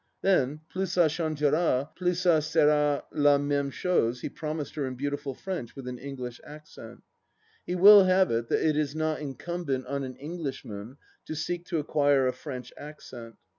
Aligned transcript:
Then— 0.23 0.61
Plus 0.73 0.95
ga 0.95 1.05
changera, 1.05 1.95
plus 1.95 2.23
ca 2.23 2.39
sera 2.39 3.03
la 3.11 3.37
mime 3.37 3.69
chose 3.69 4.21
he 4.21 4.29
promised 4.29 4.73
her 4.73 4.87
in 4.87 4.95
beautiful 4.95 5.35
French 5.35 5.75
with 5.75 5.87
an 5.87 5.99
English 5.99 6.41
accent. 6.43 7.03
He 7.67 7.75
wUl 7.75 8.05
have 8.05 8.31
it 8.31 8.47
that 8.49 8.67
it 8.67 8.75
is 8.75 8.95
not 8.95 9.19
incumbent 9.19 9.85
on 9.85 10.03
an 10.03 10.15
Englishman 10.15 10.97
to 11.27 11.35
seek 11.35 11.65
to 11.67 11.77
acquire 11.77 12.25
a 12.25 12.33
French 12.33 12.73
accent. 12.77 13.35